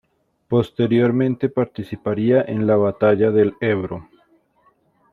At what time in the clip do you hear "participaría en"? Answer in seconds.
1.47-2.65